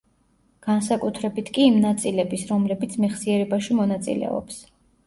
[0.67, 4.63] განსაკუთრებით კი იმ ნაწილების, რომლებიც მეხსიერებაში მონაწილეობს.